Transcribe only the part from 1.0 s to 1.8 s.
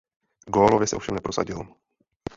neprosadil.